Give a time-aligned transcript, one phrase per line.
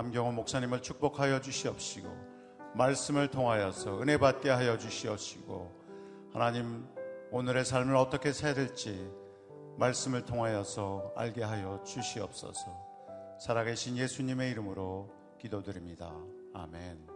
[0.00, 2.08] 남경호 목사님을 축복하여 주시옵시고
[2.74, 6.88] 말씀을 통하여서 은혜 받게 하여 주시옵시고 하나님
[7.30, 9.12] 오늘의 삶을 어떻게 살야 될지
[9.76, 13.38] 말씀을 통하여서 알게 하여 주시옵소서.
[13.40, 16.10] 살아계신 예수님의 이름으로 기도드립니다.
[16.54, 17.06] 아멘.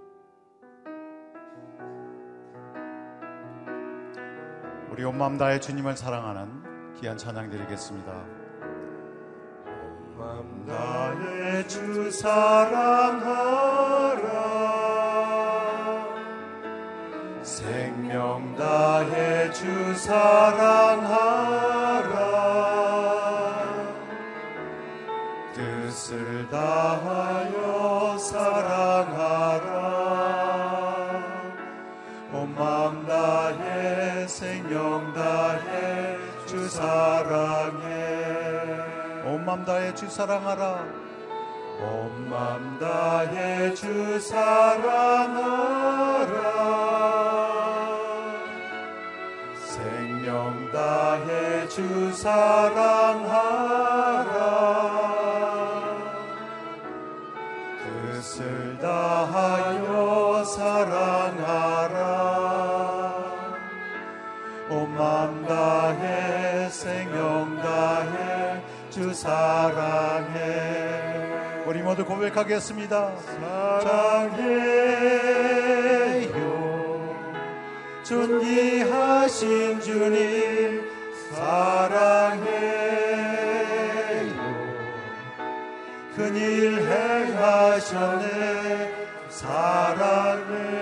[4.90, 8.43] 우리 온 마음 다해 주님을 사랑하는 귀한 찬양 드리겠습니다.
[10.68, 13.54] 다해 주 사랑하라.
[17.43, 21.35] 생명 다해 주 사랑하라.
[25.54, 29.75] 뜻을 다하여 사랑하라.
[32.33, 37.84] 온 마음 다해 생명 다해 주 사랑해
[39.45, 40.87] 온 마음 다해 주 사랑하라.
[41.83, 45.45] 온 마음 다해 주 사랑하라.
[49.55, 53.45] 생명 다해 주 사랑하라.
[58.14, 61.95] 뜻을 다하여 사랑하라.
[64.70, 67.34] 온 마음 다해 생명
[69.15, 70.43] 사랑해.
[71.67, 73.17] 우리 모두 고백하겠습니다.
[73.81, 74.34] 사랑해요.
[78.03, 80.91] 존귀하신 주님
[81.33, 82.45] 사랑해요.
[86.17, 88.25] 큰일 행하셨네.
[89.29, 90.75] 사랑해요.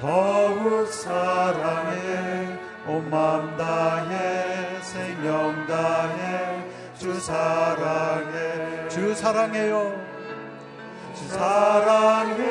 [0.00, 2.58] 더욱 사랑해.
[2.86, 4.42] 온 마음 다해.
[4.42, 4.51] 생
[5.22, 6.64] 명 다해
[6.98, 8.88] 주 사랑해.
[8.88, 9.94] 주 사랑해요.
[11.14, 12.42] 주 사랑해요.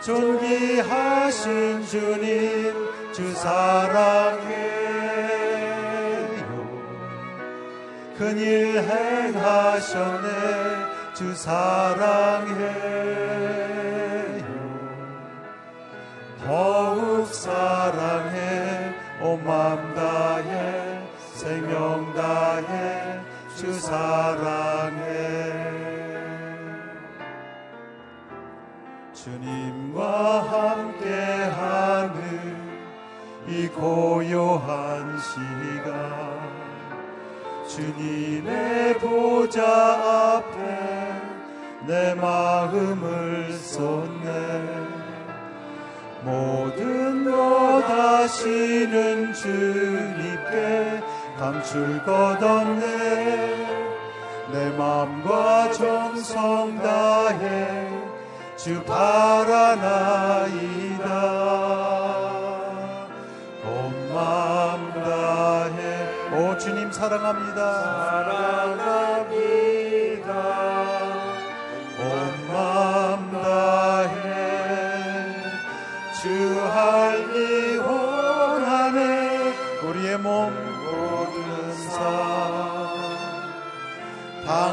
[0.00, 4.50] 존귀하신 주님 주 사랑해요.
[8.16, 10.28] 큰일 행하셨네.
[11.14, 12.90] 주 사랑해요.
[16.44, 18.39] 더욱 사랑해
[19.30, 23.20] 온 마음 다해 생명 다해
[23.56, 25.00] 주 사랑해.
[29.12, 30.40] 주님과
[31.12, 32.16] 함께하는
[33.46, 36.40] 이 고요한 시간
[37.68, 39.62] 주님의 보좌
[40.34, 41.20] 앞에
[41.86, 44.89] 내 마음을 쏟네
[46.22, 51.02] 모든 것 아시는 주님께
[51.38, 53.70] 감출 것 없네.
[54.52, 57.88] 내 마음과 정성 다해
[58.56, 59.80] 주 바라나이다.
[63.64, 65.78] 온 마음 다해.
[66.36, 67.82] 오 주님 사랑합니다.
[67.82, 68.89] 사랑합니다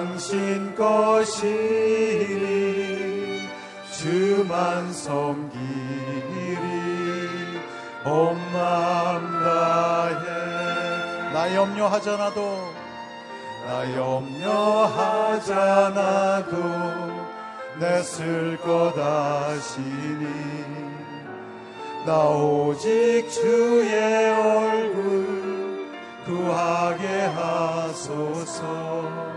[0.07, 1.49] 당신 것이니
[3.91, 5.57] 주만 섬기리
[8.05, 12.39] 온 마음 다해 나 염려하잖아도
[13.65, 15.35] 나 염려하잖아도
[17.77, 20.25] 내쓸것 아시니
[22.05, 25.85] 나 오직 주의 얼굴
[26.25, 29.36] 구하게 하소서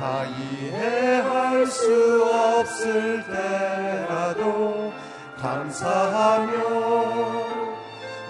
[0.00, 4.90] 다 이해할 수 없을 때라도
[5.38, 6.54] 감사하며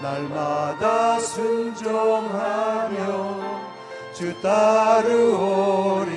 [0.01, 2.99] 날마다 순종하며
[4.13, 6.10] 주 따르오리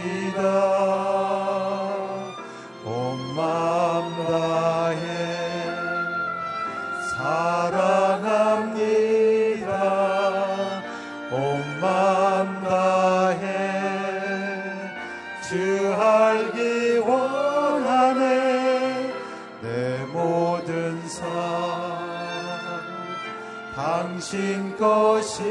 [24.15, 25.43] 당신 것이니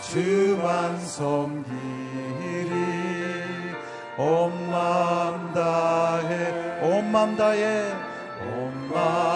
[0.00, 1.70] 주만 섬기리.
[4.16, 7.92] 온 마음 다해 온 마음 다해
[8.54, 9.29] 온마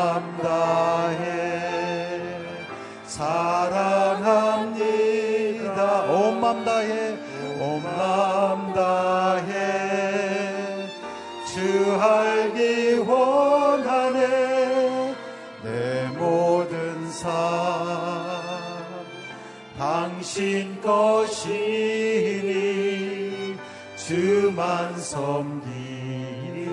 [25.05, 26.65] 섬기리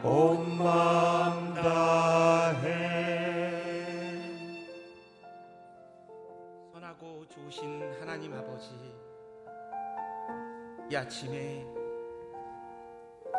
[0.00, 2.62] 온맘 다해
[6.72, 8.70] 선하고 좋으신 하나님 아버지
[10.88, 11.66] 이 아침에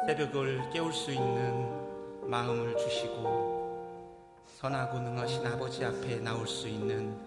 [0.05, 7.17] 새벽을 깨울 수 있는 마음을 주시고 선하고 능하신 아버지 앞에 나올 수 있는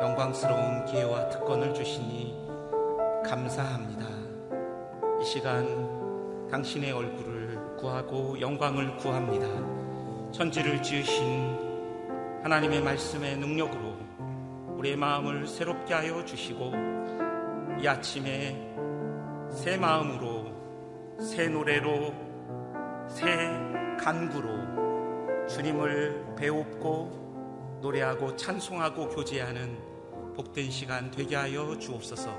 [0.00, 2.34] 영광스러운 기회와 특권을 주시니
[3.26, 4.13] 감사합니다.
[5.24, 9.46] 이 시간 당신의 얼굴을 구하고 영광을 구합니다.
[10.30, 13.96] 천지를 지으신 하나님의 말씀의 능력으로
[14.76, 16.72] 우리의 마음을 새롭게 하여 주시고
[17.80, 18.54] 이 아침에
[19.50, 22.12] 새 마음으로 새 노래로
[23.08, 23.24] 새
[23.98, 32.30] 간구로 주님을 배웁고 노래하고 찬송하고 교제하는 복된 시간 되게 하여 주옵소서.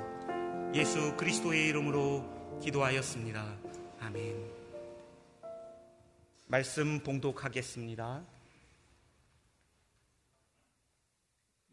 [0.76, 3.58] 예수 그리스도의 이름으로 기도하였습니다.
[4.00, 4.52] 아멘.
[6.48, 8.24] 말씀 봉독하겠습니다.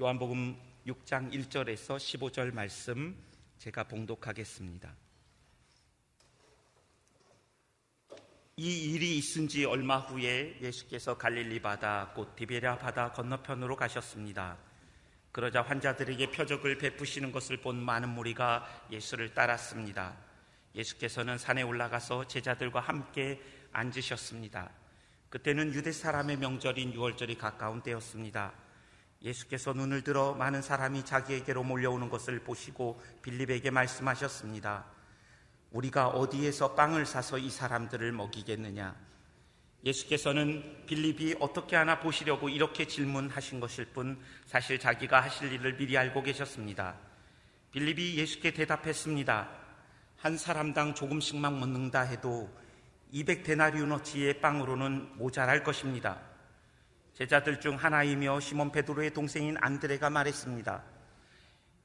[0.01, 0.57] 요한복음
[0.87, 3.17] 6장 1절에서 15절 말씀
[3.59, 4.95] 제가 봉독하겠습니다.
[8.57, 14.59] 이 일이 있은 지 얼마 후에 예수께서 갈릴리 바다 곧 디베랴 바다 건너편으로 가셨습니다.
[15.31, 20.32] 그러자 환자들에게 표적을 베푸시는 것을 본 많은 무리가 예수를 따랐습니다.
[20.75, 23.41] 예수께서는 산에 올라가서 제자들과 함께
[23.73, 24.71] 앉으셨습니다.
[25.29, 28.53] 그때는 유대 사람의 명절인 유월절이 가까운 때였습니다.
[29.23, 34.85] 예수께서 눈을 들어 많은 사람이 자기에게로 몰려오는 것을 보시고 빌립에게 말씀하셨습니다.
[35.71, 38.95] 우리가 어디에서 빵을 사서 이 사람들을 먹이겠느냐?
[39.85, 46.23] 예수께서는 빌립이 어떻게 하나 보시려고 이렇게 질문하신 것일 뿐 사실 자기가 하실 일을 미리 알고
[46.23, 46.97] 계셨습니다.
[47.73, 49.62] 빌립이 예수께 대답했습니다.
[50.23, 52.49] 한 사람당 조금씩만 먹는다 해도
[53.13, 56.21] 200데나리온어치의 빵으로는 모자랄 것입니다.
[57.15, 60.81] 제자들 중 하나이며 시몬 베드로의 동생인 안드레가 말했습니다.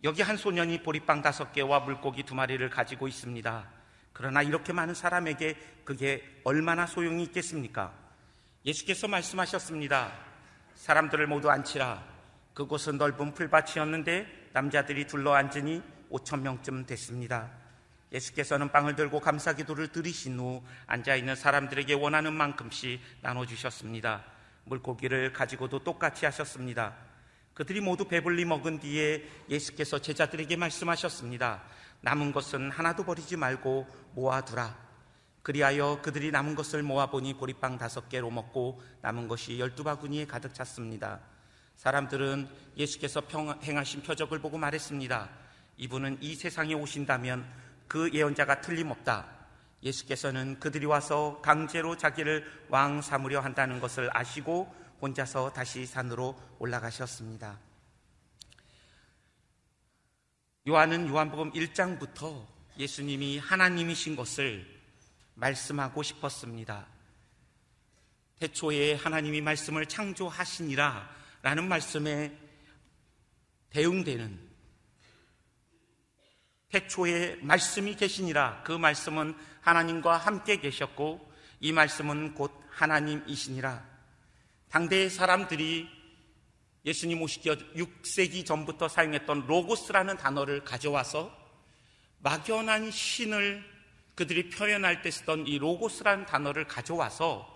[0.03, 3.71] 여기 한 소년이 보리빵 다섯 개와 물고기 두 마리를 가지고 있습니다.
[4.13, 7.91] 그러나 이렇게 많은 사람에게 그게 얼마나 소용이 있겠습니까?
[8.67, 10.13] 예수께서 말씀하셨습니다.
[10.75, 12.03] 사람들을 모두 앉히라.
[12.53, 15.81] 그곳은 넓은 풀밭이었는데 남자들이 둘러 앉으니
[16.11, 17.65] 5천 명쯤 됐습니다.
[18.11, 24.23] 예수께서는 빵을 들고 감사 기도를 들으신 후 앉아 있는 사람들에게 원하는 만큼씩 나눠 주셨습니다.
[24.65, 26.95] 물고기를 가지고도 똑같이 하셨습니다.
[27.53, 31.63] 그들이 모두 배불리 먹은 뒤에 예수께서 제자들에게 말씀하셨습니다.
[32.01, 34.77] 남은 것은 하나도 버리지 말고 모아두라.
[35.41, 41.19] 그리하여 그들이 남은 것을 모아보니 보리빵 다섯 개로 먹고 남은 것이 열두 바구니에 가득 찼습니다.
[41.77, 45.29] 사람들은 예수께서 평, 행하신 표적을 보고 말했습니다.
[45.77, 47.47] 이분은 이 세상에 오신다면
[47.87, 49.37] 그 예언자가 틀림없다.
[49.83, 57.59] 예수께서는 그들이 와서 강제로 자기를 왕 삼으려 한다는 것을 아시고 혼자서 다시 산으로 올라가셨습니다.
[60.67, 62.45] 요한은 요한복음 1장부터
[62.77, 64.65] 예수님이 하나님이신 것을
[65.35, 66.87] 말씀하고 싶었습니다.
[68.39, 71.09] 태초에 하나님이 말씀을 창조하시니라
[71.41, 72.37] 라는 말씀에
[73.69, 74.46] 대응되는
[76.69, 78.61] 태초에 말씀이 계시니라.
[78.63, 81.31] 그 말씀은 하나님과 함께 계셨고
[81.61, 83.83] 이 말씀은 곧 하나님이시니라.
[84.69, 85.89] 당대의 사람들이
[86.85, 91.35] 예수님 오시기 6세기 전부터 사용했던 로고스라는 단어를 가져와서
[92.19, 93.63] 막연한 신을
[94.15, 97.55] 그들이 표현할 때 쓰던 이 로고스라는 단어를 가져와서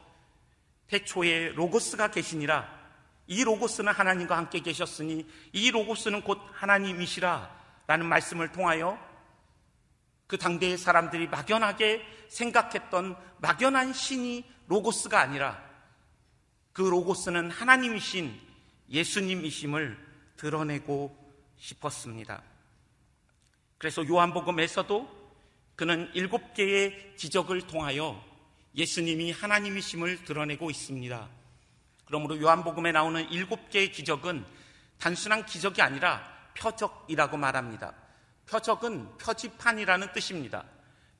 [0.88, 2.82] 태초에 로고스가 계시니라.
[3.27, 7.61] 이 로고스는 하나님과 함께 계셨으니 이 로고스는 곧 하나님이시라
[7.92, 8.98] 라는 말씀을 통하여
[10.26, 15.62] 그 당대의 사람들이 막연하게 생각했던 막연한 신이 로고스가 아니라
[16.72, 18.40] 그 로고스는 하나님이신
[18.90, 19.98] 예수님이심을
[20.38, 22.42] 드러내고 싶었습니다.
[23.78, 25.34] 그래서 요한복음에서도
[25.76, 28.24] 그는 일곱 개의 기적을 통하여
[28.74, 31.28] 예수님이 하나님이심을 드러내고 있습니다.
[32.06, 34.46] 그러므로 요한복음에 나오는 일곱 개의 기적은
[34.98, 37.93] 단순한 기적이 아니라 표적이라고 말합니다.
[38.48, 40.65] 표적은 표지판이라는 뜻입니다.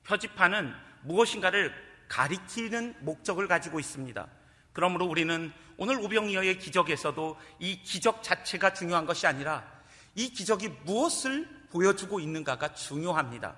[0.04, 0.72] 표지판은
[1.02, 1.72] 무엇인가를
[2.08, 4.26] 가리키는 목적을 가지고 있습니다.
[4.72, 9.66] 그러므로 우리는 오늘 우병이어의 기적에서도 이 기적 자체가 중요한 것이 아니라
[10.14, 13.56] 이 기적이 무엇을 보여주고 있는가가 중요합니다.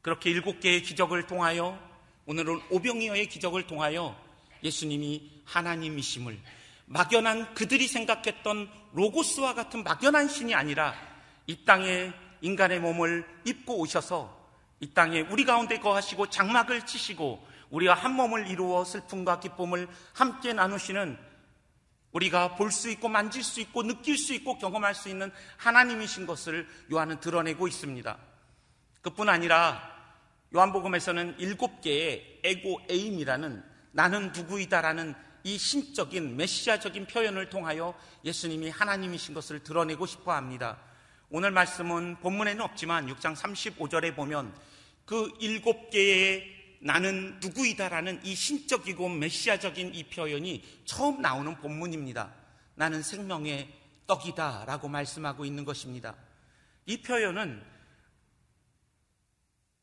[0.00, 1.78] 그렇게 일곱 개의 기적을 통하여
[2.26, 4.16] 오늘은 오병이어의 기적을 통하여
[4.62, 6.38] 예수님이 하나님이심을
[6.86, 10.94] 막연한 그들이 생각했던 로고스와 같은 막연한 신이 아니라
[11.46, 14.34] 이 땅에 인간의 몸을 입고 오셔서
[14.80, 21.18] 이 땅에 우리 가운데 거하시고 장막을 치시고 우리가 한 몸을 이루어 슬픔과 기쁨을 함께 나누시는
[22.12, 26.66] 우리가 볼 수 있고 만질 수 있고 느낄 수 있고 경험할 수 있는 하나님이신 것을
[26.90, 28.16] 요한은 드러내고 있습니다.
[29.02, 29.96] 그뿐 아니라
[30.54, 33.62] 요한복음에서는 일곱 개의 에고 에임이라는
[33.92, 35.14] 나는 누구이다라는
[35.46, 40.76] 이 신적인 메시아적인 표현을 통하여 예수님이 하나님이신 것을 드러내고 싶어 합니다.
[41.30, 44.52] 오늘 말씀은 본문에는 없지만 6장 35절에 보면
[45.04, 52.34] 그 일곱 개의 나는 누구이다라는 이 신적이고 메시아적인 이 표현이 처음 나오는 본문입니다.
[52.74, 53.72] 나는 생명의
[54.08, 56.16] 떡이다라고 말씀하고 있는 것입니다.
[56.86, 57.62] 이 표현은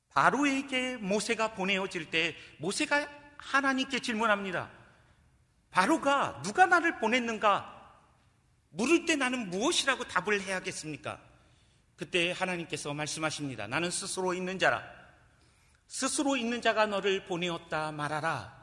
[0.09, 4.82] 바로에게 모세가 보내어질 때 모세가 하나님께 질문합니다.
[5.73, 7.71] 바로가 누가 나를 보냈는가?
[8.69, 11.19] 물을 때 나는 무엇이라고 답을 해야겠습니까?
[11.95, 13.65] 그때 하나님께서 말씀하십니다.
[13.65, 14.83] 나는 스스로 있는 자라.
[15.87, 18.53] 스스로 있는 자가 너를 보내었다 말하라.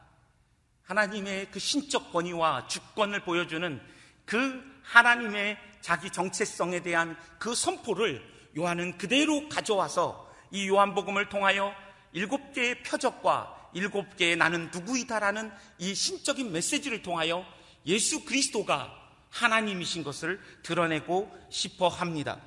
[0.84, 3.80] 하나님의 그 신적 권위와 주권을 보여주는
[4.24, 8.22] 그 하나님의 자기 정체성에 대한 그 선포를
[8.56, 11.74] 요한은 그대로 가져와서 이 요한복음을 통하여
[12.12, 17.44] 일곱 개의 표적과 일곱 개의 나는 누구이다라는 이 신적인 메시지를 통하여
[17.86, 18.96] 예수 그리스도가
[19.30, 22.40] 하나님이신 것을 드러내고 싶어 합니다.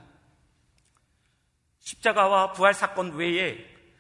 [1.80, 3.58] 십자가와 부활 사건 외에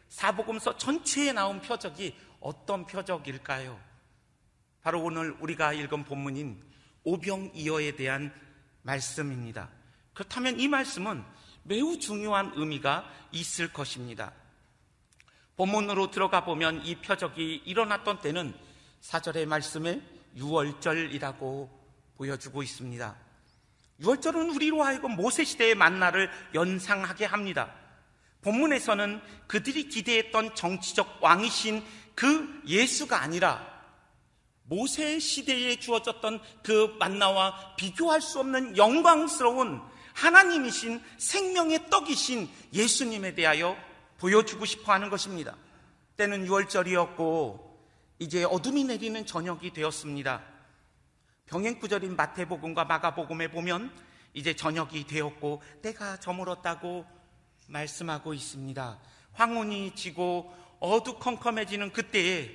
[0.09, 3.79] 사복음서 전체에 나온 표적이 어떤 표적일까요?
[4.81, 6.61] 바로 오늘 우리가 읽은 본문인
[7.03, 8.33] 오병이어에 대한
[8.81, 9.69] 말씀입니다.
[10.13, 11.23] 그렇다면 이 말씀은
[11.63, 14.33] 매우 중요한 의미가 있을 것입니다.
[15.55, 18.53] 본문으로 들어가 보면 이 표적이 일어났던 때는
[19.01, 20.01] 사절의 말씀에
[20.37, 21.69] 6월절이라고
[22.17, 23.15] 보여주고 있습니다.
[24.01, 27.73] 6월절은 우리로 하여금 모세 시대의 만나를 연상하게 합니다.
[28.41, 31.83] 본문에서는 그들이 기대했던 정치적 왕이신
[32.15, 33.73] 그 예수가 아니라
[34.63, 39.81] 모세 시대에 주어졌던 그 만나와 비교할 수 없는 영광스러운
[40.13, 43.77] 하나님이신 생명의 떡이신 예수님에 대하여
[44.23, 45.53] 보여주고 싶어 하는 것입니다.
[46.15, 47.59] 때는 6월절이었고
[48.19, 50.41] 이제 어둠이 내리는 저녁이 되었습니다.
[51.47, 53.93] 병행구절인 마태복음과 마가복음에 보면
[54.33, 57.05] 이제 저녁이 되었고 때가 저물었다고
[57.67, 58.99] 말씀하고 있습니다.
[59.33, 62.49] 황혼이 지고 어두컴컴해지는 그때에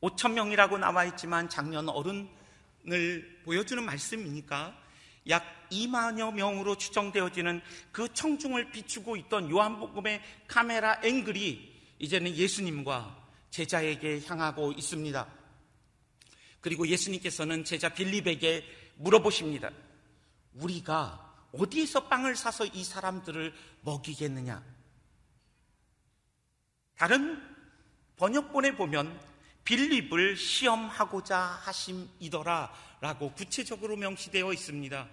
[0.00, 4.78] 5천 명이라고 나와 있지만 작년 어른을 보여주는 말씀이니까
[5.28, 7.62] 약 2만여 명으로 추정되어지는
[7.92, 15.26] 그 청중을 비추고 있던 요한복음의 카메라 앵글이 이제는 예수님과 제자에게 향하고 있습니다.
[16.60, 18.64] 그리고 예수님께서는 제자 빌립에게
[18.96, 19.70] 물어보십니다.
[20.54, 24.62] 우리가 어디에서 빵을 사서 이 사람들을 먹이겠느냐?
[26.96, 27.42] 다른
[28.16, 29.20] 번역본에 보면
[29.64, 32.72] 빌립을 시험하고자 하심이더라
[33.04, 35.06] 라고 구체적으로 명시되어 있습니다.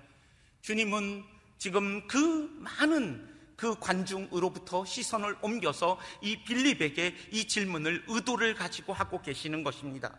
[0.62, 1.26] 주님은
[1.58, 9.66] 지금 그 많은 그 관중으로부터 시선을 옮겨서 이 빌립에게 이 질문을 의도를 가지고 하고 계시는
[9.66, 10.18] 것입니다.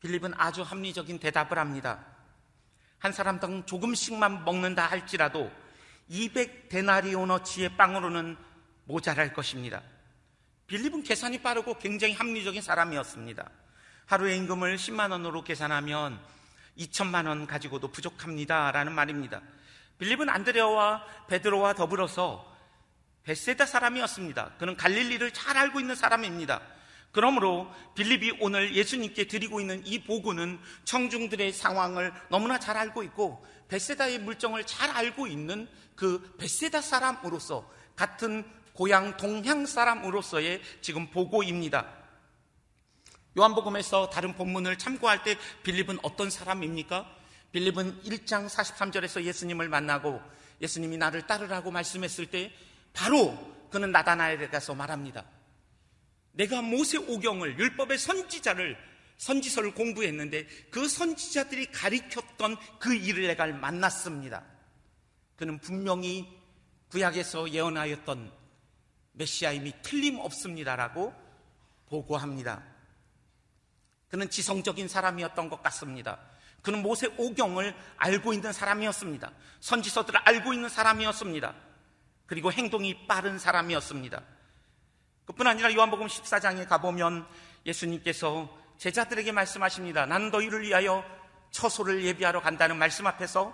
[0.00, 2.04] 빌립은 아주 합리적인 대답을 합니다.
[2.98, 5.50] 한 사람당 조금씩만 먹는다 할지라도
[6.10, 8.36] 200데나리오너치의 빵으로는
[8.84, 9.82] 모자랄 것입니다.
[10.66, 13.50] 빌립은 계산이 빠르고 굉장히 합리적인 사람이었습니다.
[14.10, 16.18] 하루의 임금을 10만 원으로 계산하면
[16.76, 18.72] 2천만 원 가지고도 부족합니다.
[18.72, 19.40] 라는 말입니다.
[19.98, 22.44] 빌립은 안드레와 베드로와 더불어서
[23.22, 24.54] 베세다 사람이었습니다.
[24.58, 26.60] 그는 갈릴리를 잘 알고 있는 사람입니다.
[27.12, 34.18] 그러므로 빌립이 오늘 예수님께 드리고 있는 이 보고는 청중들의 상황을 너무나 잘 알고 있고 베세다의
[34.18, 41.99] 물정을 잘 알고 있는 그 베세다 사람으로서 같은 고향 동향 사람으로서의 지금 보고입니다.
[43.38, 47.06] 요한복음에서 다른 본문을 참고할 때 빌립은 어떤 사람입니까?
[47.52, 50.20] 빌립은 1장 43절에서 예수님을 만나고
[50.60, 52.52] 예수님이 나를 따르라고 말씀했을 때
[52.92, 53.36] 바로
[53.70, 55.24] 그는 나다나엘에 가서 말합니다.
[56.32, 58.76] 내가 모세 오경을 율법의 선지자를
[59.16, 64.42] 선지서를 공부했는데 그 선지자들이 가리켰던 그 일을 내가 만났습니다.
[65.36, 66.26] 그는 분명히
[66.90, 68.32] 구약에서 예언하였던
[69.12, 71.14] 메시아임이 틀림없습니다라고
[71.86, 72.69] 보고합니다.
[74.10, 76.18] 그는 지성적인 사람이었던 것 같습니다.
[76.62, 79.30] 그는 모세 오경을 알고 있는 사람이었습니다.
[79.60, 81.54] 선지서들을 알고 있는 사람이었습니다.
[82.26, 84.22] 그리고 행동이 빠른 사람이었습니다.
[85.24, 87.26] 그뿐 아니라 요한복음 14장에 가보면
[87.64, 90.06] 예수님께서 제자들에게 말씀하십니다.
[90.06, 91.04] 나는 너희를 위하여
[91.50, 93.52] 처소를 예비하러 간다는 말씀 앞에서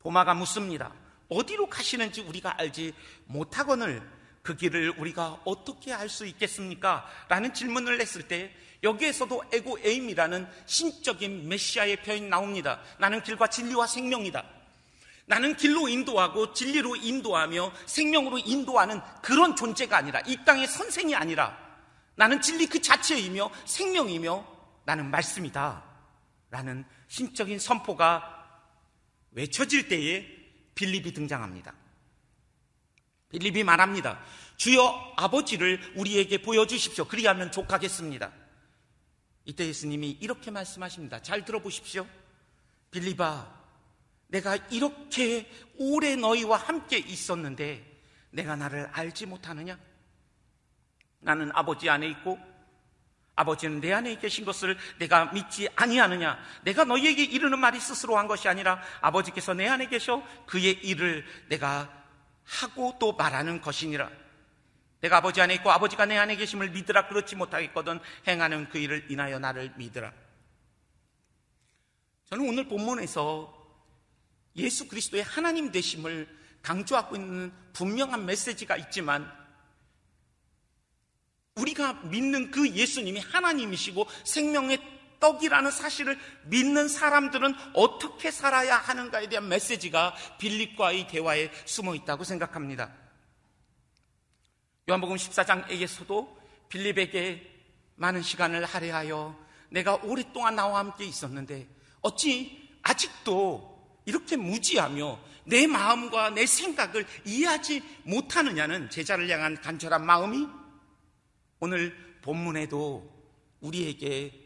[0.00, 0.92] 도마가 묻습니다.
[1.28, 2.94] 어디로 가시는지 우리가 알지
[3.26, 4.02] 못하거늘
[4.42, 7.08] 그 길을 우리가 어떻게 알 수 있겠습니까?
[7.28, 12.80] 라는 질문을 냈을 때 여기에서도 에고 에임이라는 신적인 메시아의 표현이 나옵니다.
[12.98, 14.44] 나는 길과 진리와 생명이다.
[15.26, 21.58] 나는 길로 인도하고 진리로 인도하며 생명으로 인도하는 그런 존재가 아니라 이 땅의 선생이 아니라
[22.14, 24.46] 나는 진리 그 자체이며 생명이며
[24.84, 25.82] 나는 말씀이다.
[26.50, 28.60] 라는 신적인 선포가
[29.32, 30.26] 외쳐질 때에
[30.74, 31.74] 빌립이 등장합니다.
[33.30, 34.20] 빌립이 말합니다.
[34.56, 37.06] 주여 아버지를 우리에게 보여주십시오.
[37.06, 38.43] 그리하면 족하겠습니다.
[39.44, 41.20] 이때 예수님이 이렇게 말씀하십니다.
[41.22, 42.06] 잘 들어보십시오.
[42.90, 43.52] 빌립아,
[44.28, 47.84] 내가 이렇게 오래 너희와 함께 있었는데
[48.30, 49.78] 내가 나를 알지 못하느냐?
[51.20, 52.38] 나는 아버지 안에 있고
[53.36, 56.38] 아버지는 내 안에 계신 것을 내가 믿지 아니하느냐?
[56.62, 62.04] 내가 너희에게 이르는 말이 스스로 한 것이 아니라 아버지께서 내 안에 계셔 그의 일을 내가
[62.44, 64.10] 하고 또 말하는 것이니라.
[65.04, 69.38] 내가 아버지 안에 있고 아버지가 내 안에 계심을 믿으라 그렇지 못하겠거든 행하는 그 일을 인하여
[69.38, 70.10] 나를 믿으라.
[72.30, 73.52] 저는 오늘 본문에서
[74.56, 76.26] 예수 그리스도의 하나님 되심을
[76.62, 79.30] 강조하고 있는 분명한 메시지가 있지만
[81.56, 84.78] 우리가 믿는 그 예수님이 하나님이시고 생명의
[85.20, 93.03] 떡이라는 사실을 믿는 사람들은 어떻게 살아야 하는가에 대한 메시지가 빌립과의 대화에 숨어 있다고 생각합니다.
[94.88, 96.36] 요한복음 14장에게서도
[96.68, 97.50] 빌립에게
[97.96, 99.34] 많은 시간을 할애하여
[99.70, 101.66] 내가 오랫동안 나와 함께 있었는데
[102.02, 110.46] 어찌 아직도 이렇게 무지하며 내 마음과 내 생각을 이해하지 못하느냐는 제자를 향한 간절한 마음이
[111.60, 113.10] 오늘 본문에도
[113.60, 114.42] 우리에게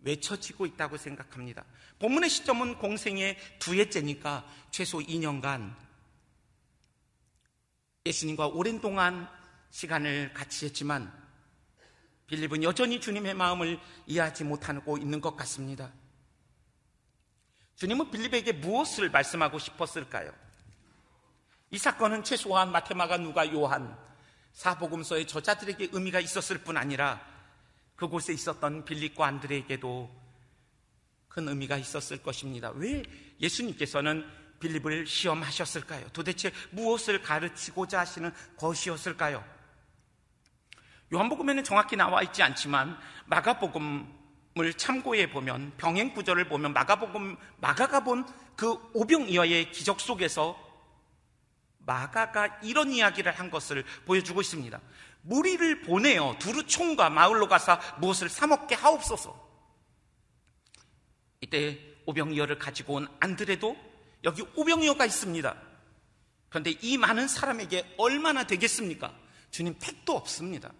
[0.00, 1.64] 외쳐지고 있다고 생각합니다.
[1.98, 5.76] 본문의 시점은 공생의 두 해째니까 최소 2년간
[8.06, 9.28] 예수님과 오랜 동안
[9.72, 11.12] 시간을 같이 했지만
[12.26, 15.92] 빌립은 여전히 주님의 마음을 이해하지 못하고 있는 것 같습니다.
[17.76, 20.32] 주님은 빌립에게 무엇을 말씀하고 싶었을까요?
[21.70, 23.98] 이 사건은 최소한 마테마가 누가 요한
[24.52, 27.20] 사복음서의 저자들에게 의미가 있었을 뿐 아니라
[27.96, 30.22] 그곳에 있었던 빌립과 안드레에게도
[31.28, 32.70] 큰 의미가 있었을 것입니다.
[32.74, 33.02] 왜
[33.40, 34.28] 예수님께서는
[34.60, 36.08] 빌립을 시험하셨을까요?
[36.12, 39.61] 도대체 무엇을 가르치고자 하시는 것이었을까요?
[41.12, 48.24] 요한복음에는 정확히 나와 있지 않지만 마가복음을 참고해 보면 병행 구절을 보면 마가복음 마가가 본
[48.56, 50.56] 그 오병이어의 기적 속에서
[51.78, 54.80] 마가가 이런 이야기를 한 것을 보여주고 있습니다.
[55.22, 59.50] 무리를 보내어 두루 총과 마을로 가서 무엇을 사 먹게 하옵소서.
[61.40, 63.76] 이때 오병이어를 가지고 온 안드레도
[64.24, 65.56] 여기 오병이어가 있습니다.
[66.48, 69.12] 그런데 이 많은 사람에게 얼마나 되겠습니까?
[69.50, 70.72] 주님 택도 없습니다.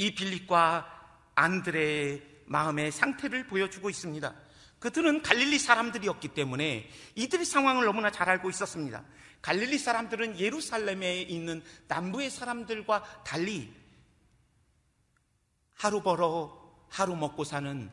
[0.00, 0.86] 이 빌립과
[1.34, 4.34] 안드레의 마음의 상태를 보여주고 있습니다.
[4.78, 9.04] 그들은 갈릴리 사람들이었기 때문에 이들의 상황을 너무나 잘 알고 있었습니다.
[9.42, 13.70] 갈릴리 사람들은 예루살렘에 있는 남부의 사람들과 달리
[15.74, 17.90] 하루 벌어 하루 먹고 사는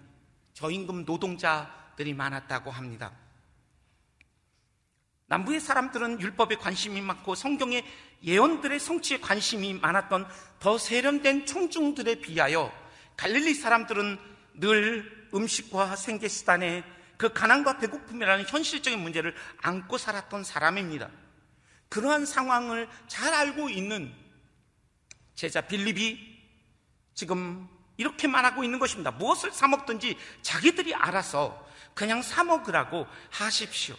[0.53, 3.11] 저임금 노동자들이 많았다고 합니다.
[5.27, 7.83] 남부의 사람들은 율법에 관심이 많고 성경의
[8.23, 10.27] 예언들의 성취에 관심이 많았던
[10.59, 12.71] 더 세련된 청중들에 비하여
[13.17, 14.17] 갈릴리 사람들은
[14.55, 16.83] 늘 음식과 생계수단에
[17.17, 21.09] 그 가난과 배고픔이라는 현실적인 문제를 안고 살았던 사람입니다.
[21.89, 24.13] 그러한 상황을 잘 알고 있는
[25.35, 26.37] 제자 빌립이
[27.13, 29.11] 지금 이렇게 말하고 있는 것입니다.
[29.11, 33.95] 무엇을 사먹든지 자기들이 알아서 그냥 사먹으라고 하십시오.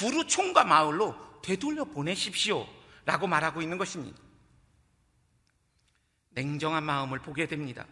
[0.00, 2.66] 두루 총과 마을로 되돌려 보내십시오.
[3.04, 4.18] 라고 말하고 있는 것입니다.
[6.30, 7.86] 냉정한 마음을 보게 됩니다.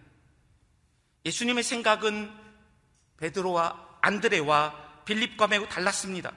[1.26, 2.32] 예수님의 생각은
[3.18, 6.32] 베드로와 안드레와 빌립과 매우 달랐습니다.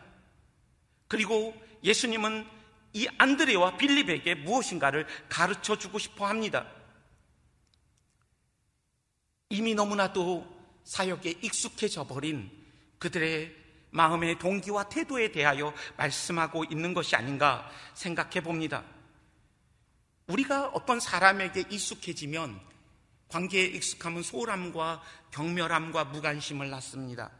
[1.07, 1.55] 그리고
[1.85, 2.45] 예수님은
[2.91, 6.69] 이 안드레와 빌립에게 무엇인가를 가르쳐 주고 싶어 합니다.
[9.47, 10.45] 이미 너무나도
[10.83, 12.51] 사역에 익숙해져 버린
[12.99, 13.60] 그들의
[13.91, 18.83] 마음의 동기와 태도에 대하여 말씀하고 있는 것이 아닌가 생각해 봅니다.
[20.27, 22.59] 우리가 어떤 사람에게 익숙해지면
[23.27, 25.01] 관계에 익숙함은 소홀함과
[25.31, 27.31] 경멸함과 무관심을 낳습니다.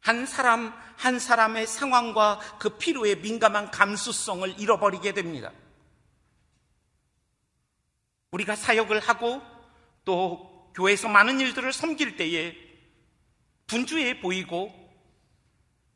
[0.00, 5.50] 한 사람 한 사람의 상황과 그 필요에 민감한 감수성을 잃어버리게 됩니다.
[8.32, 9.40] 우리가 사역을 하고
[10.04, 12.63] 또 교회에서 많은 일들을 섬길 때에
[13.74, 14.72] 분주해 보이고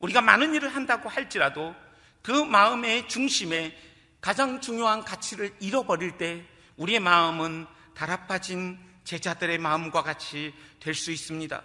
[0.01, 1.77] 우리가 많은 일을 한다고 할지라도
[2.23, 3.77] 그 마음의 중심에
[4.21, 6.45] 가장 중요한 가치를 잃어버릴 때
[6.77, 11.63] 우리의 마음은 달아빠진 제자들의 마음과 같이 될 수 있습니다.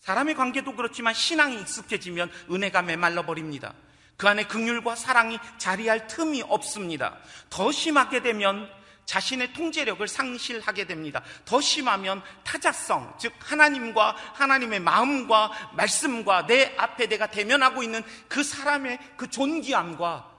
[0.00, 3.74] 사람의 관계도 그렇지만 신앙이 익숙해지면 은혜가 메말라 버립니다.
[4.16, 7.18] 그 안에 극률과 사랑이 자리할 틈이 없습니다.
[7.50, 8.70] 더 심하게 되면
[9.08, 11.22] 자신의 통제력을 상실하게 됩니다.
[11.46, 18.98] 더 심하면 타자성, 즉 하나님과 하나님의 마음과 말씀과 내 앞에 내가 대면하고 있는 그 사람의
[19.16, 20.30] 그 존귀함과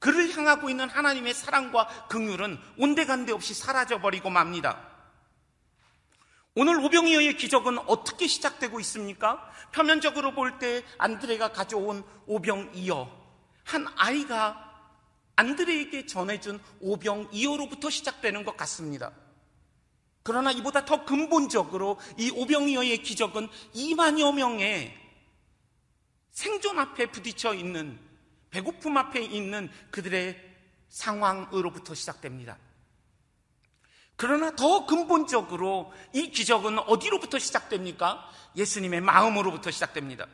[0.00, 4.80] 그를 향하고 있는 하나님의 사랑과 긍휼은 온데간데 없이 사라져 버리고 맙니다.
[6.56, 9.48] 오늘 오병이어의 기적은 어떻게 시작되고 있습니까?
[9.70, 13.08] 표면적으로 볼 때 안드레가 가져온 오병이어
[13.62, 14.71] 한 아이가
[15.36, 19.12] 안드레에게 전해준 오병 이어로부터 시작되는 것 같습니다.
[20.22, 24.96] 그러나 이보다 더 근본적으로 이 오병 이어의 기적은 2만여 명의
[26.30, 27.98] 생존 앞에 부딪혀 있는
[28.50, 30.36] 배고픔 앞에 있는 그들의
[30.88, 32.58] 상황으로부터 시작됩니다.
[34.16, 38.30] 그러나 더 근본적으로 이 기적은 어디로부터 시작됩니까?
[38.54, 40.26] 예수님의 마음으로부터 시작됩니다.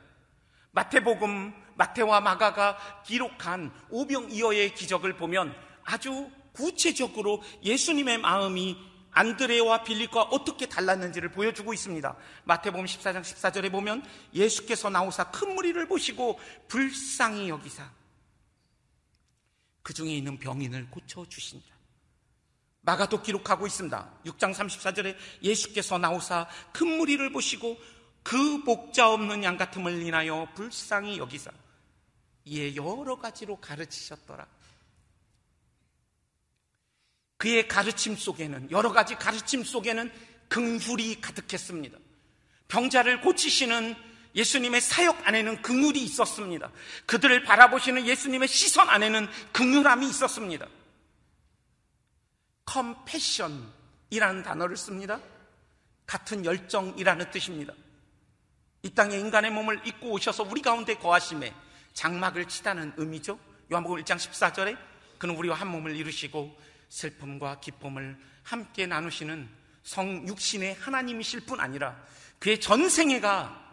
[0.73, 5.55] 마태복음, 마태와 마가가 기록한 오병이어의 기적을 보면
[5.85, 8.77] 아주 구체적으로 예수님의 마음이
[9.11, 12.17] 안드레와 빌립과 어떻게 달랐는지를 보여주고 있습니다.
[12.45, 14.05] 마태복음 14장 14절에 보면
[14.35, 17.91] 예수께서 나오사 큰 무리를 보시고 불쌍히 여기사
[19.83, 21.67] 그 중에 있는 병인을 고쳐 주신다.
[22.83, 24.11] 마가도 기록하고 있습니다.
[24.25, 27.77] 6장 34절에 예수께서 나오사 큰 무리를 보시고
[28.29, 31.51] 그 복자 없는 양 같음을 인하여 불쌍히 여기사
[32.45, 34.47] 이에 여러 가지로 가르치셨더라.
[37.39, 40.13] 그의 가르침 속에는 여러 가지 가르침 속에는
[40.51, 41.97] 긍휼이 가득했습니다.
[42.69, 43.97] 병자를 고치시는
[44.35, 46.71] 예수님의 사역 안에는 긍휼이 있었습니다.
[47.07, 50.69] 그들을 바라보시는 예수님의 시선 안에는 긍휼함이 있었습니다.
[52.67, 55.19] 컴패션이라는 단어를 씁니다.
[56.07, 57.73] 같은 열정이라는 뜻입니다.
[58.83, 61.53] 이 땅에 인간의 몸을 입고 오셔서 우리 가운데 거하심에
[61.95, 63.39] 장막을 치다는 의미죠.
[63.73, 64.77] 요한복음 1장 14절에
[65.19, 66.57] 그는 우리와 한 몸을 이루시고
[66.89, 69.49] 슬픔과 기쁨을 함께 나누시는
[69.83, 72.01] 성 육신의 하나님이실 뿐 아니라
[72.39, 73.67] 그의 전생애가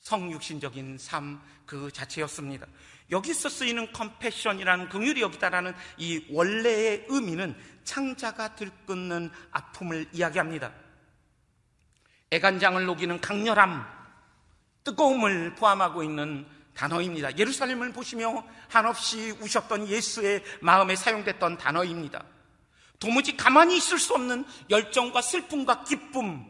[0.00, 2.66] 성육신적인 삶 그 자체였습니다.
[3.12, 7.54] 여기서 쓰이는 컴패션이라는 긍휼이 여기다라는 이 원래의 의미는
[7.84, 10.72] 창자가 들끓는 아픔을 이야기합니다.
[12.30, 13.84] 애간장을 녹이는 강렬함,
[14.84, 17.36] 뜨거움을 포함하고 있는 단어입니다.
[17.36, 22.22] 예루살렘을 보시며 한없이 우셨던 예수의 마음에 사용됐던 단어입니다.
[23.00, 26.46] 도무지 가만히 있을 수 없는 열정과 슬픔과 기쁨,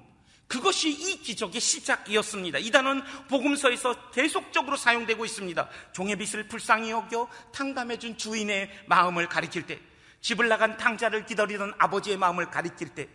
[0.47, 2.59] 그것이 이 기적의 시작이었습니다.
[2.59, 5.69] 이 단어는 복음서에서 계속적으로 사용되고 있습니다.
[5.93, 9.79] 종의 빛을 불쌍히 여겨 탕감해준 주인의 마음을 가리킬 때,
[10.21, 13.09] 집을 나간 탕자를 기다리던 아버지의 마음을 가리킬 때,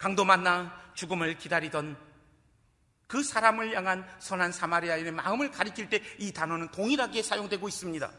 [0.00, 1.94] 강도 만나 죽음을 기다리던
[3.06, 8.10] 그 사람을 향한 선한 사마리아인의 마음을 가리킬 때 이 단어는 동일하게 사용되고 있습니다.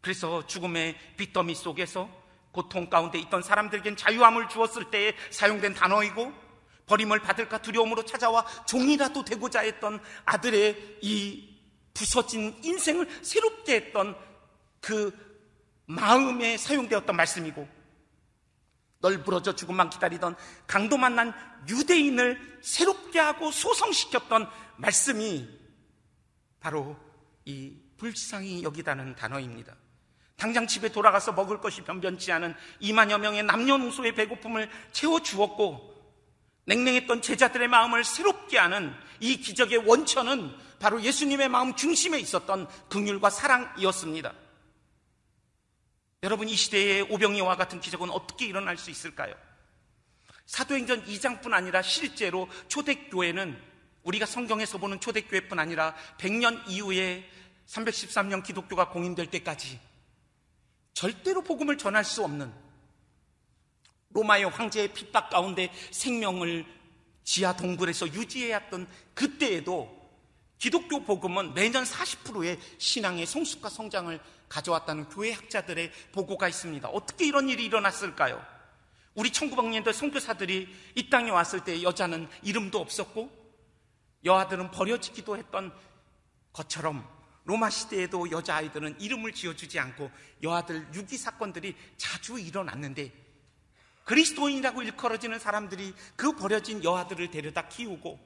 [0.00, 2.08] 그래서 죽음의 빚더미 속에서
[2.52, 6.32] 고통 가운데 있던 사람들에겐 자유함을 주었을 때에 사용된 단어이고
[6.86, 11.58] 버림을 받을까 두려움으로 찾아와 종이라도 되고자 했던 아들의 이
[11.92, 14.16] 부서진 인생을 새롭게 했던
[14.80, 15.12] 그
[15.86, 17.75] 마음에 사용되었던 말씀이고
[19.06, 20.34] 널 부러져 죽음만 기다리던
[20.66, 21.32] 강도 만난
[21.68, 25.48] 유대인을 새롭게 하고 소성시켰던 말씀이
[26.58, 26.96] 바로
[27.44, 29.76] 이 불쌍히 여기다는 단어입니다.
[30.34, 35.94] 당장 집에 돌아가서 먹을 것이 변변치 않은 2만여 명의 남녀노소의 배고픔을 채워주었고
[36.64, 44.32] 냉랭했던 제자들의 마음을 새롭게 하는 이 기적의 원천은 바로 예수님의 마음 중심에 있었던 긍휼과 사랑이었습니다.
[46.26, 49.32] 여러분 이 시대의 오병이와 같은 기적은 어떻게 일어날 수 있을까요?
[50.46, 53.56] 사도행전 2장뿐 아니라 실제로 초대교회는
[54.02, 57.30] 우리가 성경에서 보는 초대교회뿐 아니라 100년 이후에
[57.68, 59.78] 313년 기독교가 공인될 때까지
[60.94, 62.52] 절대로 복음을 전할 수 없는
[64.10, 66.66] 로마의 황제의 핍박 가운데 생명을
[67.22, 69.94] 지하 동굴에서 유지해왔던 그때에도
[70.58, 76.88] 기독교 복음은 매년 40%의 신앙의 성숙과 성장을 가져왔다는 교회 학자들의 보고가 있습니다.
[76.88, 78.44] 어떻게 이런 일이 일어났을까요?
[79.14, 83.30] 우리 1900년대 선교사들이 이 땅에 왔을 때 여자는 이름도 없었고
[84.24, 85.72] 여아들은 버려지기도 했던
[86.52, 87.06] 것처럼
[87.44, 90.10] 로마 시대에도 여자아이들은 이름을 지어주지 않고
[90.42, 93.12] 여아들 유기 사건들이 자주 일어났는데
[94.04, 98.18] 그리스도인이라고 일컬어지는 사람들이 그 버려진 여아들을 데려다 키우고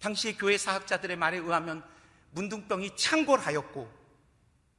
[0.00, 1.84] 당시의 교회 사학자들의 말에 의하면
[2.32, 3.90] 문둥병이 창궐하였고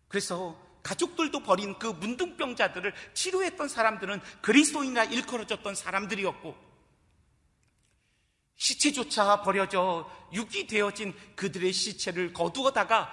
[0.08, 6.56] 그래서 가족들도 버린 그 문둥병자들을 치료했던 사람들은 그리스도인이라 일컬어졌던 사람들이었고
[8.56, 13.08] 시체조차 버려져 유기되어진 그들의 시체를 거두어다가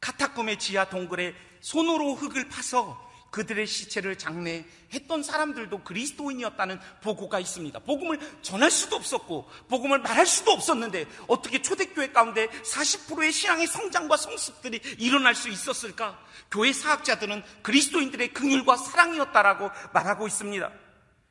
[0.00, 7.78] 카타콤의 지하 동굴에 손으로 흙을 파서 그들의 시체를 장례했던 사람들도 그리스도인이었다는 보고가 있습니다.
[7.80, 14.80] 복음을 전할 수도 없었고, 복음을 말할 수도 없었는데, 어떻게 초대교회 가운데 40%의 신앙의 성장과 성숙들이
[14.98, 16.18] 일어날 수 있었을까?
[16.50, 20.70] 교회 사학자들은 그리스도인들의 긍휼과 사랑이었다라고 말하고 있습니다.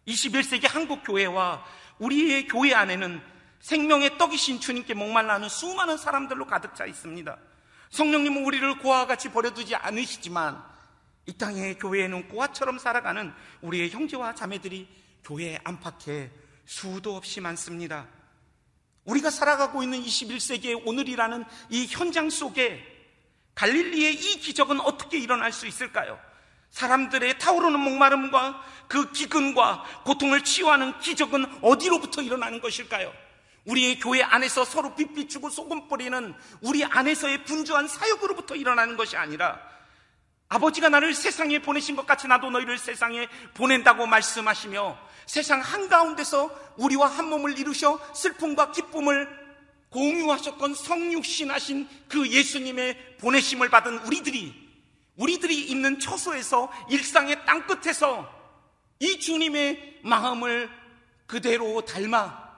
[0.07, 1.63] 21세기 한국 교회와
[1.99, 3.21] 우리의 교회 안에는
[3.59, 7.37] 생명의 떡이신 주님께 목말라 하는 수많은 사람들로 가득 차 있습니다.
[7.91, 10.68] 성령님은 우리를 고아와 같이 버려두지 않으시지만
[11.29, 14.87] 이 땅의 교회에는 고아처럼 살아가는 우리의 형제와 자매들이
[15.23, 16.31] 교회에 안팎에
[16.65, 18.07] 수도 없이 많습니다.
[19.03, 22.83] 우리가 살아가고 있는 21세기의 오늘이라는 이 현장 속에
[23.53, 26.19] 갈릴리의 이 기적은 어떻게 일어날 수 있을까요?
[26.71, 33.13] 사람들의 타오르는 목마름과 그 기근과 고통을 치유하는 기적은 어디로부터 일어나는 것일까요?
[33.65, 39.59] 우리의 교회 안에서 서로 빗비추고 소금 뿌리는 우리 안에서의 분주한 사역으로부터 일어나는 것이 아니라
[40.49, 47.29] 아버지가 나를 세상에 보내신 것 같이 나도 너희를 세상에 보낸다고 말씀하시며 세상 한가운데서 우리와 한
[47.29, 49.29] 몸을 이루셔 슬픔과 기쁨을
[49.89, 54.69] 공유하셨던 성육신하신 그 예수님의 보내심을 받은 우리들이
[55.17, 58.27] 우리들이 있는 처소에서 일상의 땅끝에서
[58.99, 60.69] 이 주님의 마음을
[61.27, 62.49] 그대로 닮아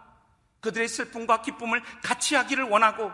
[0.62, 3.12] 그들의 슬픔과 기쁨을 같이 하기를 원하고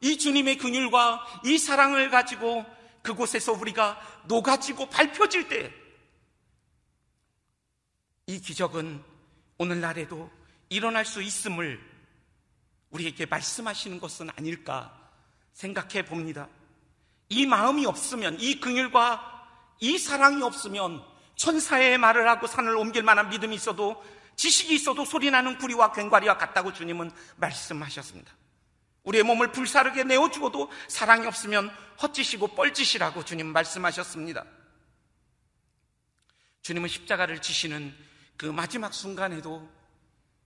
[0.00, 2.64] 이 주님의 긍휼과 이 사랑을 가지고
[3.04, 5.84] 그곳에서 우리가 녹아지고 밟혀질 때
[8.26, 9.02] 이 기적은
[9.58, 10.30] 오늘날에도
[10.70, 11.78] 일어날 수 있음을
[12.90, 14.98] 우리에게 말씀하시는 것은 아닐까
[15.52, 16.48] 생각해 봅니다.
[17.28, 21.04] 이 마음이 없으면 이 긍휼과 이 사랑이 없으면
[21.36, 24.02] 천사의 말을 하고 산을 옮길 만한 믿음이 있어도
[24.36, 28.32] 지식이 있어도 소리나는 구리와 괭과리와 같다고 주님은 말씀하셨습니다.
[29.04, 31.68] 우리의 몸을 불사르게 내어 주고도 사랑이 없으면
[32.02, 34.44] 헛짓이고 뻘짓이라고 주님 말씀하셨습니다.
[36.62, 37.94] 주님은 십자가를 지시는
[38.36, 39.70] 그 마지막 순간에도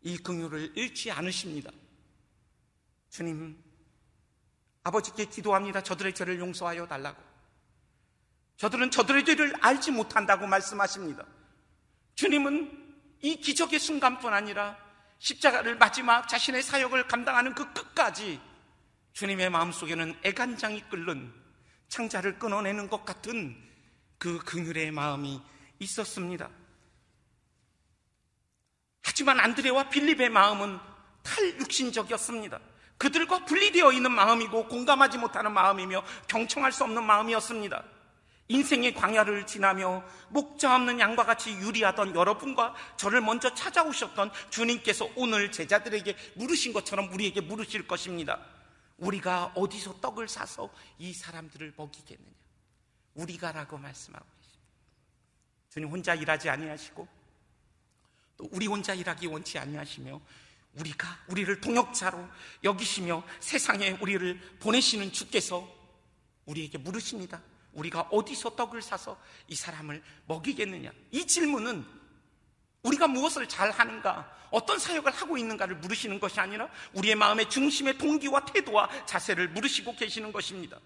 [0.03, 1.71] 이 긍휼을 잃지 않으십니다.
[3.11, 3.57] 주님,
[4.83, 5.83] 아버지께 기도합니다.
[5.83, 7.23] 저들의 죄를 용서하여 달라고.
[8.57, 11.25] 저들은 저들의 죄를 알지 못한다고 말씀하십니다.
[12.17, 14.77] 주님은 이 기적의 순간뿐 아니라
[15.19, 18.41] 십자가를 마지막 자신의 사역을 감당하는 그 끝까지
[19.19, 21.33] 주님의 마음속에는 애간장이 끓는
[21.89, 23.57] 창자를 끊어내는 것 같은
[24.17, 25.43] 그 긍휼의 마음이
[25.81, 26.49] 있었습니다.
[29.03, 30.79] 하지만 안드레와 빌립의 마음은
[31.25, 32.61] 탈육신적이었습니다.
[32.97, 37.83] 그들과 분리되어 있는 마음이고 공감하지 못하는 마음이며 경청할 수 없는 마음이었습니다.
[38.47, 46.17] 인생의 광야를 지나며 목자 없는 양과 같이 유리하던 여러분과 저를 먼저 찾아오셨던 주님께서 오늘 제자들에게
[46.37, 48.39] 물으신 것처럼 우리에게 물으실 것입니다.
[48.99, 52.37] 우리가 어디서 떡을 사서 이 사람들을 먹이겠느냐?
[53.15, 54.69] 우리가라고 말씀하고 계십니다.
[55.71, 57.09] 주님 혼자 일하지 아니하시고
[58.37, 60.21] 또 우리 혼자 일하기 원치 아니하시며
[60.75, 62.29] 우리가 우리를 동역자로
[62.65, 65.69] 여기시며 세상에 우리를 보내시는 주께서
[66.47, 67.43] 우리에게 물으십니다.
[67.73, 70.93] 우리가 어디서 떡을 사서 이 사람을 먹이겠느냐?
[71.11, 71.98] 이 질문은
[72.83, 78.45] 우리가 무엇을 잘 하는가, 어떤 사역을 하고 있는가를 물으시는 것이 아니라 우리의 마음의 중심의 동기와
[78.47, 80.79] 태도와 자세를 물으시고 계시는 것입니다.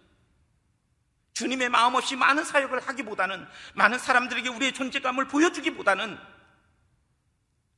[1.34, 6.18] 주님의 마음 없이 많은 사역을 하기보다는 많은 사람들에게 우리의 존재감을 보여주기보다는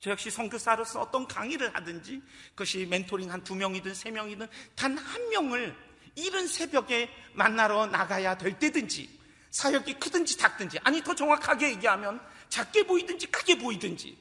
[0.01, 5.29] 저 역시 선교사로서 어떤 강의를 하든지 그것이 멘토링 한 두 명이든 세 명이든 단 한
[5.31, 5.77] 명을
[6.17, 13.27] 이른 새벽에 만나러 나가야 될 때든지 사역이 크든지 작든지 아니 더 정확하게 얘기하면 작게 보이든지
[13.29, 14.17] 크게 보이든지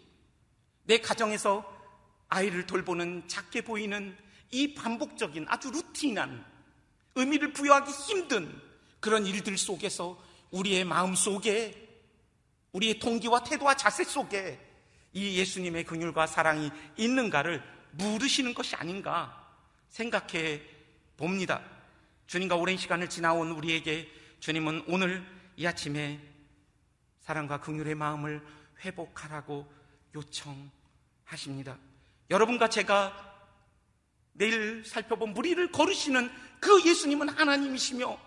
[0.84, 1.72] 내 가정에서
[2.30, 4.18] 아이를 돌보는 작게 보이는
[4.52, 6.46] 이 반복적인 아주 루틴한
[7.16, 8.62] 의미를 부여하기 힘든
[9.00, 11.80] 그런 일들 속에서 우리의 마음 속에
[12.72, 14.60] 우리의 동기와 태도와 자세 속에
[15.14, 19.48] 이 예수님의 긍휼과 사랑이 있는가를 물으시는 것이 아닌가
[19.90, 20.62] 생각해
[21.18, 21.62] 봅니다.
[22.26, 24.10] 주님과 오랜 시간을 지나온 우리에게
[24.40, 25.24] 주님은 오늘
[25.56, 26.20] 이 아침에
[27.24, 28.46] 사랑과 긍휼의 마음을
[28.84, 29.72] 회복하라고
[30.14, 31.78] 요청하십니다.
[32.30, 33.34] 여러분과 제가
[34.34, 38.18] 내일 살펴본 무리를 거르시는 그 예수님은 하나님이시며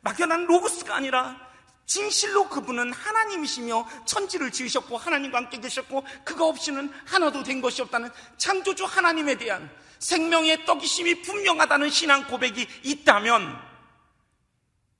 [0.00, 1.44] 막연한 로고스가 아니라
[1.84, 8.84] 진실로 그분은 하나님이시며 천지를 지으셨고 하나님과 함께 계셨고 그가 없이는 하나도 된 것이 없다는 창조주
[8.84, 13.56] 하나님에 대한 생명의 떡이심이 분명하다는 신앙 고백이 있다면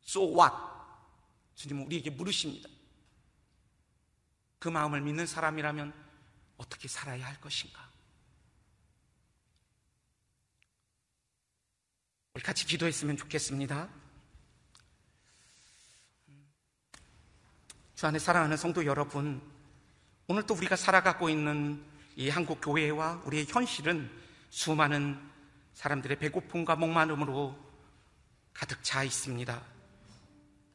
[0.06, 0.54] so what?
[1.56, 2.68] 주님은 우리에게 물으십니다.
[4.58, 5.92] 그 마음을 믿는 사람이라면
[6.56, 7.86] 어떻게 살아야 할 것인가?
[12.34, 13.88] 우리 같이 기도했으면 좋겠습니다.
[17.94, 19.40] 주 안에 사랑하는 성도 여러분,
[20.26, 21.82] 오늘 또 우리가 살아가고 있는
[22.14, 24.10] 이 한국 교회와 우리의 현실은
[24.50, 25.18] 수많은
[25.72, 27.56] 사람들의 배고픔과 목마름으로
[28.52, 29.62] 가득 차 있습니다.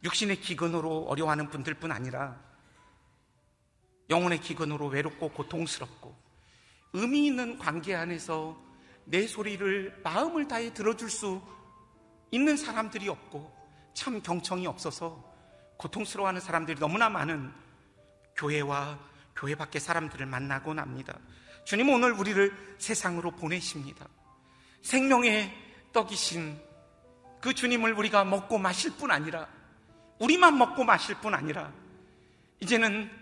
[0.03, 2.39] 육신의 기근으로 어려워하는 분들뿐 아니라
[4.11, 6.15] 영혼의 기근으로 외롭고 고통스럽고
[6.93, 8.61] 의미 있는 관계 안에서
[9.05, 11.41] 내 소리를 마음을 다해 들어줄 수
[12.29, 13.51] 있는 사람들이 없고
[13.93, 15.23] 참 경청이 없어서
[15.77, 17.51] 고통스러워하는 사람들이 너무나 많은
[18.35, 18.99] 교회와
[19.35, 21.17] 교회 밖의 사람들을 만나곤 합니다.
[21.65, 24.07] 주님 오늘 우리를 세상으로 보내십니다.
[24.81, 25.51] 생명의
[25.93, 26.59] 떡이신
[27.39, 29.47] 그 주님을 우리가 먹고 마실 뿐 아니라
[30.19, 31.71] 우리만 먹고 마실 뿐 아니라
[32.59, 33.20] 이제는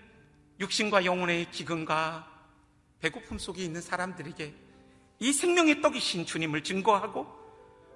[0.60, 2.28] 육신과 영혼의 기근과
[3.00, 4.54] 배고픔 속에 있는 사람들에게
[5.19, 7.28] 이 생명의 떡이신 주님을 증거하고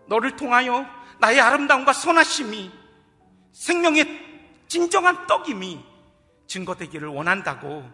[0.07, 0.85] 너를 통하여
[1.19, 2.71] 나의 아름다움과 선하심이
[3.51, 4.33] 생명의
[4.67, 5.83] 진정한 떡임이
[6.47, 7.89] 증거되기를 원한다고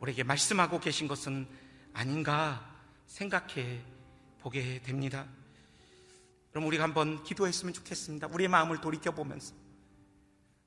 [0.00, 1.48] 우리에게 말씀하고 계신 것은
[1.92, 2.68] 아닌가
[3.06, 3.80] 생각해
[4.40, 5.26] 보게 됩니다.
[6.50, 8.28] 그럼 우리가 한번 기도했으면 좋겠습니다.
[8.28, 9.54] 우리의 마음을 돌이켜보면서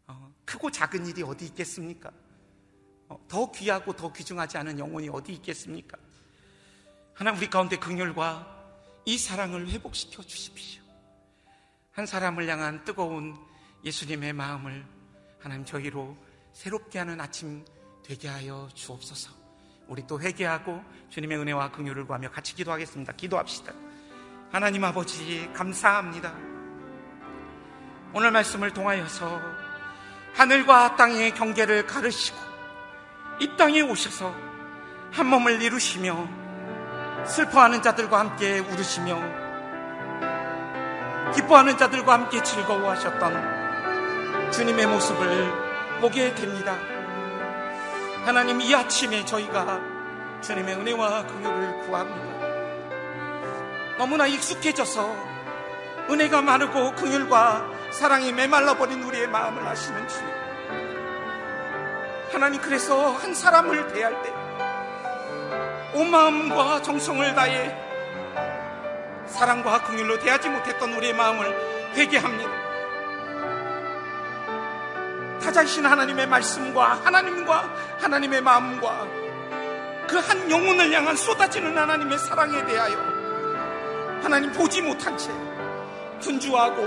[0.07, 2.11] 어, 크고 작은 일이 어디 있겠습니까?
[3.13, 5.97] 어, 더 귀하고 더 귀중하지 않은 영혼이 어디 있겠습니까?
[7.13, 8.63] 하나님 우리 가운데 긍휼과
[9.05, 10.81] 이 사랑을 회복시켜 주십시오.
[11.91, 13.37] 한 사람을 향한 뜨거운
[13.83, 14.83] 예수님의 마음을
[15.39, 16.17] 하나님 저희로
[16.53, 17.63] 새롭게 하는 아침
[18.03, 19.31] 되게 하여 주옵소서.
[19.87, 23.13] 우리 또 회개하고 주님의 은혜와 긍휼을 구하며 같이 기도하겠습니다.
[23.13, 23.73] 기도합시다.
[24.51, 26.33] 하나님 아버지 감사합니다.
[28.13, 29.39] 오늘 말씀을 통하여서
[30.33, 32.52] 하늘과 땅의 경계를 가르시고
[33.39, 34.33] 이 땅에 오셔서
[35.11, 36.27] 한 몸을 이루시며
[37.25, 39.19] 슬퍼하는 자들과 함께 울으시며
[41.33, 45.51] 기뻐하는 자들과 함께 즐거워하셨던 주님의 모습을
[45.99, 46.77] 보게 됩니다.
[48.25, 49.81] 하나님 이 아침에 저희가
[50.41, 52.33] 주님의 은혜와 긍휼을 구합니다.
[53.97, 55.33] 너무나 익숙해져서
[56.09, 60.42] 은혜가 많고 긍휼과 사랑이 메말라 버린 우리의 마음을 아시는 주님.
[62.33, 64.33] 하나님 그래서 한 사람을 대할 때
[65.95, 67.77] 온 마음과 정성을 다해
[69.27, 72.49] 사랑과 긍휼로 대하지 못했던 우리의 마음을 회개합니다.
[75.39, 77.69] 타자이신 하나님의 말씀과 하나님과
[77.99, 79.07] 하나님의 마음과
[80.07, 82.95] 그 한 영혼을 향한 쏟아지는 하나님의 사랑에 대하여
[84.23, 85.31] 하나님 보지 못한 채
[86.21, 86.81] 분주하고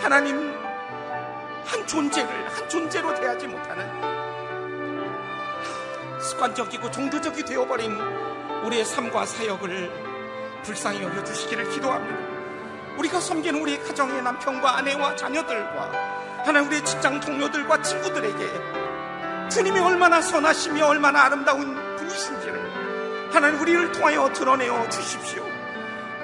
[0.00, 0.54] 하나님
[1.64, 3.88] 한 존재를 한 존재로 대하지 못하는
[6.20, 7.96] 습관적이고 종교적이 되어버린
[8.64, 9.90] 우리의 삶과 사역을
[10.62, 12.30] 불쌍히 여겨주시기를 기도합니다.
[12.98, 20.86] 우리가 섬기는 우리의 가정의 남편과 아내와 자녀들과 하나님 우리의 직장 동료들과 친구들에게 주님이 얼마나 선하시며
[20.86, 25.44] 얼마나 아름다운 분이신지를 하나님 우리를 통하여 드러내어 주십시오.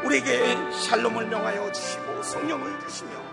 [0.05, 3.26] 우리에게 샬롬을 명하여 주시고 성령을 주시며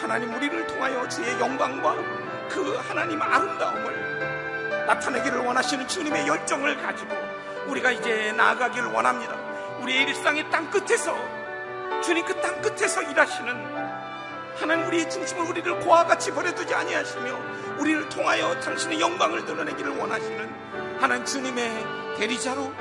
[0.00, 1.96] 하나님 우리를 통하여 주의 영광과
[2.48, 7.14] 그 하나님 아름다움을 나타내기를 원하시는 주님의 열정을 가지고
[7.66, 9.34] 우리가 이제 나아가기를 원합니다.
[9.80, 11.14] 우리의 일상의 땅 끝에서
[12.02, 13.78] 주님 그 땅 끝에서 일하시는
[14.56, 21.24] 하나님 우리의 중심을 우리를 고와 같이 버려두지 아니하시며 우리를 통하여 당신의 영광을 드러내기를 원하시는 하나님
[21.24, 22.72] 주님의 대리자로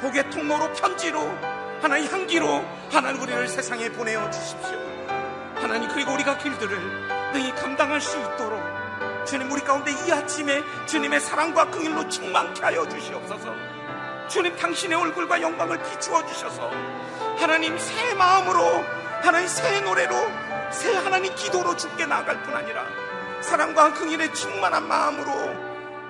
[0.00, 1.20] 복의 통로로 편지로
[1.80, 4.83] 하나님 향기로 하나님 우리를 세상에 보내어 주십시오.
[5.64, 6.78] 하나님 그리고 우리가 길들을
[7.32, 8.62] 능히 감당할 수 있도록
[9.24, 13.54] 주님 우리 가운데 이 아침에 주님의 사랑과 긍일로 충만케 하여 주시옵소서.
[14.28, 16.70] 주님 당신의 얼굴과 영광을 비추어 주셔서
[17.38, 18.84] 하나님 새 마음으로
[19.22, 20.14] 하나님 새 노래로
[20.70, 22.84] 새 하나님 기도로 죽게 나아갈 뿐 아니라
[23.40, 25.32] 사랑과 긍휼에 충만한 마음으로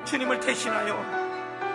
[0.04, 1.23] 주님을 대신하여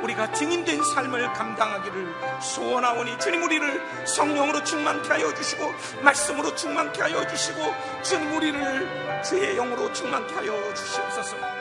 [0.03, 5.63] 우리가 증인된 삶을 감당하기를 소원하오니 주님 우리를 성령으로 충만케 하여 주시고
[6.03, 7.59] 말씀으로 충만케 하여 주시고
[8.03, 11.59] 주님 우리를 주의 영으로 충만케 하여 주시옵소서.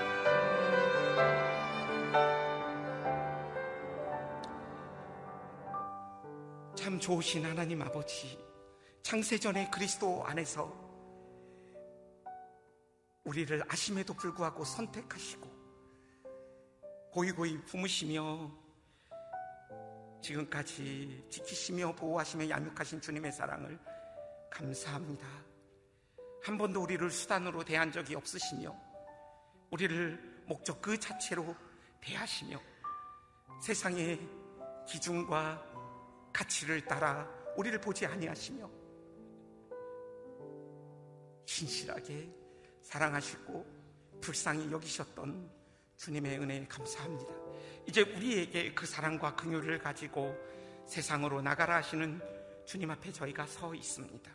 [6.89, 8.43] 참참 좋으신 하나님 아버지,
[9.03, 10.73] 창세전에 그리스도 안에서
[13.25, 15.48] 우리를 아심에도 불구하고 선택하시고
[17.19, 18.49] 고이 고이 품으시며
[20.23, 23.77] 지금까지 지키시며 보호하시며 양육하신 주님의 사랑을
[24.49, 25.27] 감사합니다.
[26.45, 28.73] 한 번도 우리를 수단으로 대한 적이 없으시며
[29.73, 31.57] 우리를 목적 그 자체로
[32.01, 32.57] 대하시며
[33.65, 34.21] 세상의
[34.87, 38.71] 기준과 가치를 따라 우리를 보지 아니하시며
[41.47, 42.33] 신실하게
[42.85, 45.58] 사랑하시고 불쌍히 여기셨던
[45.99, 47.35] 주님의 은혜에 감사합니다.
[47.87, 50.37] 이제 우리에게 그 사랑과 긍휼을 가지고
[50.87, 52.21] 세상으로 나가라 하시는
[52.65, 54.31] 주님 앞에 저희가 서 있습니다.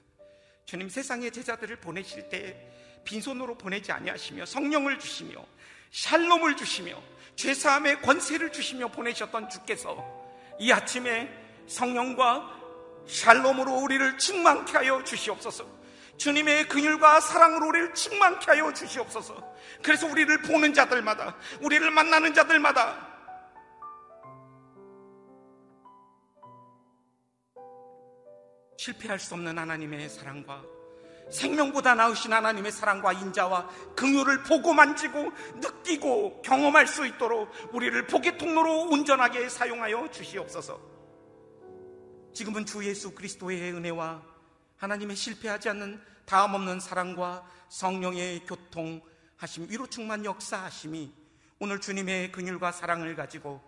[0.66, 2.70] 주님 세상의 제자들을 보내실 때
[3.06, 5.46] 빈손으로 보내지 아니하시며 성령을 주시며
[5.92, 7.02] 샬롬을 주시며
[7.36, 10.04] 죄사함의 권세를 주시며 보내셨던 주께서
[10.60, 11.30] 이 아침에
[11.68, 12.62] 성령과
[13.08, 15.83] 샬롬으로 우리를 충만케 하여 주시옵소서.
[16.18, 19.54] 주님의 긍휼과 사랑으로 우리를 충만케 하여 주시옵소서.
[19.82, 23.14] 그래서 우리를 보는 자들마다, 우리를 만나는 자들마다
[28.78, 30.62] 실패할 수 없는 하나님의 사랑과
[31.32, 38.90] 생명보다 나으신 하나님의 사랑과 인자와 긍휼을 보고 만지고 느끼고 경험할 수 있도록 우리를 복의 통로로
[38.90, 40.80] 온전하게 사용하여 주시옵소서.
[42.34, 44.33] 지금은 주 예수 그리스도의 은혜와
[44.78, 51.14] 하나님의 실패하지 않는 다음 없는 사랑과 성령의 교통하심 위로 충만 역사하심이
[51.60, 53.62] 오늘 주님의 긍휼과 사랑을 가지고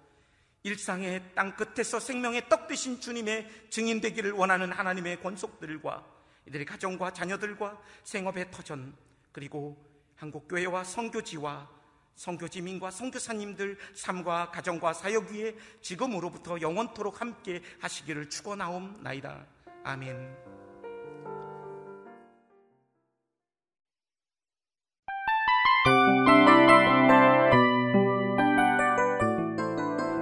[0.64, 6.03] 일상의 땅 끝에서 생명의 떡 되신 주님의 증인 되기를 원하는 하나님의 권속들과
[6.47, 8.95] 이들의 가정과 자녀들과 생업의 터전
[9.32, 9.78] 그리고
[10.16, 11.70] 한국 교회와 성교지와
[12.16, 19.45] 성교지민과 성교사님들 삶과 가정과 사역 위에 지금으로부터 영원토록 함께 하시기를 축원하옵나이다.
[19.84, 20.55] 아멘.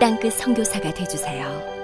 [0.00, 1.77] 땅끝 성교사가 되주세요